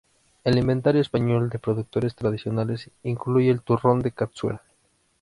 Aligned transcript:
El 0.43 0.57
Inventario 0.57 0.99
Español 0.99 1.51
de 1.51 1.59
Productos 1.59 2.15
Tradicionales 2.15 2.89
incluye 3.03 3.51
el 3.51 3.61
Turrón 3.61 3.99
de 3.99 4.11
Castuera. 4.11 4.63